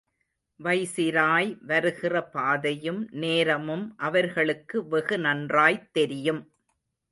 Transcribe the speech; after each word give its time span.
Viceroy 0.59 1.65
வருகிற 1.65 2.23
பாதையும் 2.23 3.07
நேரமும் 3.11 3.93
அவர்களுக்கு 3.97 4.87
வெகு 4.87 5.17
நன்றாய்த் 5.19 5.93
தெரியும். 5.93 6.41